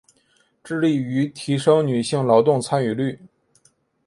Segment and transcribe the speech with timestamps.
[0.63, 3.19] 致力於提升女性劳动参与率